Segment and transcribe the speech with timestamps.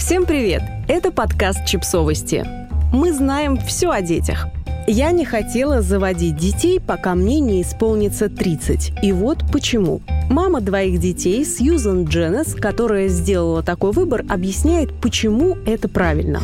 [0.00, 0.62] Всем привет!
[0.88, 2.42] Это подкаст «Чипсовости».
[2.90, 4.48] Мы знаем все о детях.
[4.88, 9.04] Я не хотела заводить детей, пока мне не исполнится 30.
[9.04, 10.00] И вот почему.
[10.30, 16.40] Мама двоих детей, Сьюзан Дженнес, которая сделала такой выбор, объясняет, почему это правильно.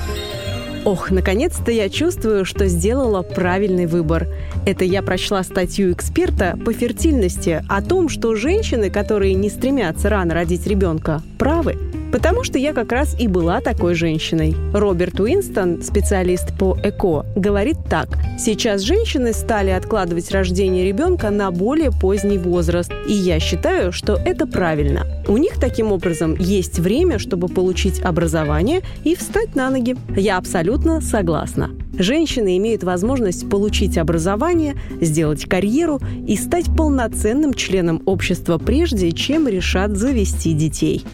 [0.85, 4.29] Ох, наконец-то я чувствую, что сделала правильный выбор.
[4.67, 10.35] Это я прочла статью эксперта по фертильности о том, что женщины, которые не стремятся рано
[10.35, 11.77] родить ребенка, правы.
[12.13, 14.55] Потому что я как раз и была такой женщиной.
[14.73, 18.09] Роберт Уинстон, специалист по ЭКО, говорит так.
[18.39, 22.91] Сейчас женщины стали откладывать рождение ребенка на более поздний возраст.
[23.09, 25.07] И я считаю, что это правильно.
[25.29, 29.97] У них таким образом есть время, чтобы получить образование и встать на ноги.
[30.17, 31.71] Я абсолютно согласна.
[31.99, 39.97] Женщины имеют возможность получить образование, сделать карьеру и стать полноценным членом общества прежде, чем решат
[39.97, 41.05] завести детей.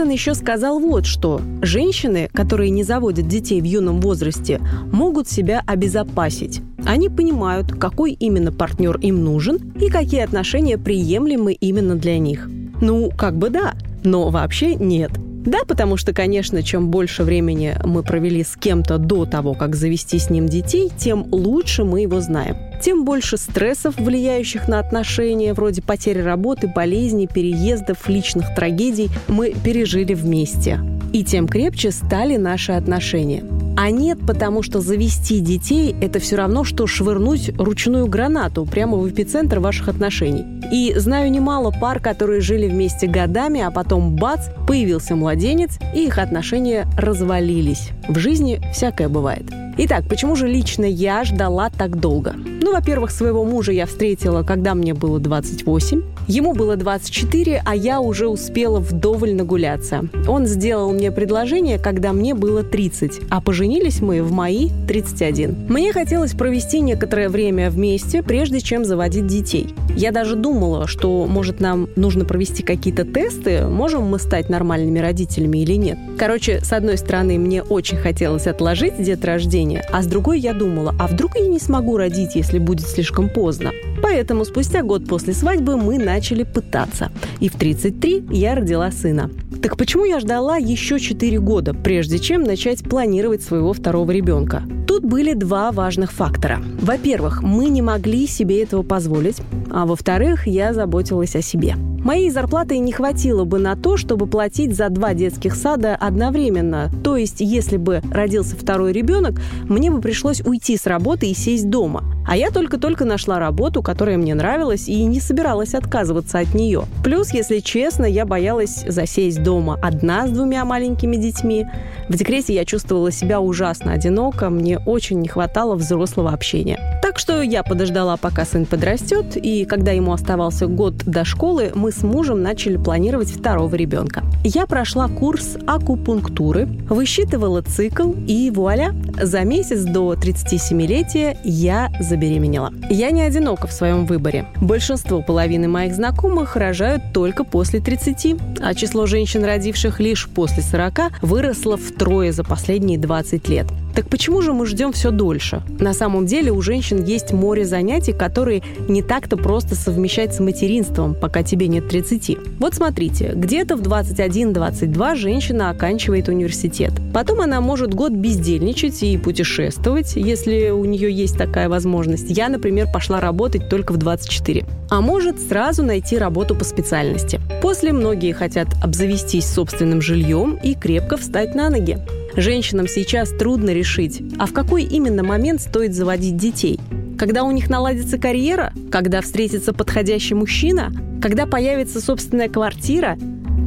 [0.00, 1.42] Уинстон еще сказал вот что.
[1.60, 4.58] Женщины, которые не заводят детей в юном возрасте,
[4.90, 6.62] могут себя обезопасить.
[6.86, 12.48] Они понимают, какой именно партнер им нужен и какие отношения приемлемы именно для них.
[12.80, 15.10] Ну, как бы да, но вообще нет–
[15.44, 20.18] да, потому что, конечно, чем больше времени мы провели с кем-то до того, как завести
[20.18, 22.56] с ним детей, тем лучше мы его знаем.
[22.82, 30.14] Тем больше стрессов, влияющих на отношения, вроде потери работы, болезней, переездов, личных трагедий, мы пережили
[30.14, 30.80] вместе.
[31.12, 33.44] И тем крепче стали наши отношения.
[33.76, 39.08] А нет, потому что завести детей– это все равно, что швырнуть ручную гранату прямо в
[39.08, 40.44] эпицентр ваших отношений.
[40.70, 46.18] И знаю немало пар, которые жили вместе годами, а потом бац, появился младенец, и их
[46.18, 47.90] отношения развалились.
[48.08, 49.50] В жизни всякое бывает.
[49.78, 52.34] Итак, почему же лично я ждала так долго?
[52.70, 56.02] Ну, во-первых, своего мужа я встретила, когда мне было 28.
[56.28, 60.04] Ему было 24, а я уже успела вдоволь нагуляться.
[60.28, 65.66] Он сделал мне предложение, когда мне было 30, а поженились мы в мои 31.
[65.68, 69.74] Мне хотелось провести некоторое время вместе, прежде чем заводить детей.
[69.96, 75.58] Я даже думала, что, может, нам нужно провести какие-то тесты, можем мы стать нормальными родителями
[75.58, 75.98] или нет.
[76.16, 80.94] Короче, с одной стороны, мне очень хотелось отложить деторождение, рождения, а с другой я думала,
[81.00, 83.72] а вдруг я не смогу родить, если будет слишком поздно.
[84.02, 87.10] Поэтому спустя год после свадьбы мы начали пытаться.
[87.40, 89.30] И в 33 я родила сына.
[89.62, 94.62] Так почему я ждала еще 4 года, прежде чем начать планировать своего второго ребенка?
[94.86, 96.60] Тут были два важных фактора.
[96.80, 99.36] Во-первых, мы не могли себе этого позволить,
[99.70, 101.76] а во-вторых, я заботилась о себе.
[102.04, 106.90] Моей зарплаты не хватило бы на то, чтобы платить за два детских сада одновременно.
[107.04, 109.34] То есть, если бы родился второй ребенок,
[109.68, 112.04] мне бы пришлось уйти с работы и сесть дома.
[112.26, 116.84] А я только-только нашла работу, которая мне нравилась, и не собиралась отказываться от нее.
[117.02, 121.66] Плюс, если честно, я боялась засесть дома одна с двумя маленькими детьми.
[122.08, 126.78] В декрете я чувствовала себя ужасно одиноко, мне очень не хватало взрослого общения.
[127.02, 131.89] Так что я подождала, пока сын подрастет, и когда ему оставался год до школы, мы
[131.90, 134.22] с мужем начали планировать второго ребенка.
[134.44, 142.72] Я прошла курс акупунктуры, высчитывала цикл, и вуаля, за месяц до 37-летия я забеременела.
[142.88, 144.46] Я не одинока в своем выборе.
[144.60, 151.22] Большинство половины моих знакомых рожают только после 30, а число женщин, родивших лишь после 40,
[151.22, 153.66] выросло втрое за последние 20 лет.
[153.94, 155.62] Так почему же мы ждем все дольше?
[155.78, 161.14] На самом деле у женщин есть море занятий, которые не так-то просто совмещать с материнством,
[161.14, 162.38] пока тебе нет 30.
[162.58, 166.92] Вот смотрите, где-то в 21-22 женщина оканчивает университет.
[167.12, 172.30] Потом она может год бездельничать и путешествовать, если у нее есть такая возможность.
[172.30, 174.64] Я, например, пошла работать только в 24.
[174.90, 177.40] А может сразу найти работу по специальности.
[177.62, 181.98] После многие хотят обзавестись собственным жильем и крепко встать на ноги.
[182.36, 186.78] Женщинам сейчас трудно решить, а в какой именно момент стоит заводить детей.
[187.18, 188.72] Когда у них наладится карьера?
[188.90, 190.92] Когда встретится подходящий мужчина?
[191.20, 193.18] Когда появится собственная квартира?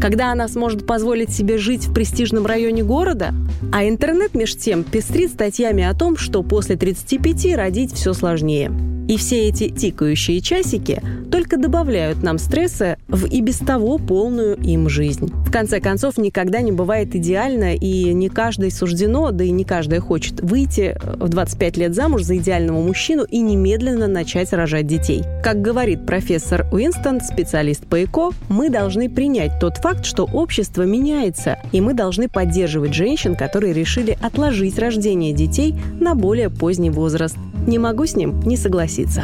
[0.01, 3.33] Когда она сможет позволить себе жить в престижном районе города?
[3.71, 8.71] А интернет, меж тем, пестрит статьями о том, что после 35 родить все сложнее.
[9.07, 11.01] И все эти тикающие часики
[11.31, 15.31] только добавляют нам стресса в и без того полную им жизнь.
[15.45, 19.99] В конце концов, никогда не бывает идеально, и не каждый суждено, да и не каждая
[19.99, 25.23] хочет выйти в 25 лет замуж за идеального мужчину и немедленно начать рожать детей.
[25.43, 31.57] Как говорит профессор Уинстон, специалист по ЭКО, мы должны принять тот факт, что общество меняется,
[31.71, 37.35] и мы должны поддерживать женщин, которые решили отложить рождение детей на более поздний возраст.
[37.67, 39.23] Не могу с ним не согласиться.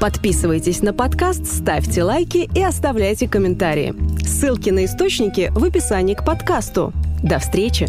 [0.00, 3.94] Подписывайтесь на подкаст, ставьте лайки и оставляйте комментарии.
[4.24, 6.92] Ссылки на источники в описании к подкасту.
[7.22, 7.88] До встречи!